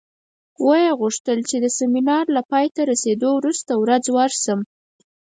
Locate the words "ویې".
0.65-0.89